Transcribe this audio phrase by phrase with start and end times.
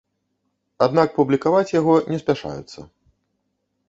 [0.85, 2.79] Аднак публікаваць яго не спяшаюцца.